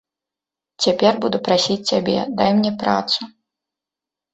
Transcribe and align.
Цяпер 0.85 1.13
буду 1.27 1.43
прасіць 1.49 1.79
цябе, 1.93 2.19
дай 2.43 2.51
мне 2.59 2.77
працу. 2.85 3.21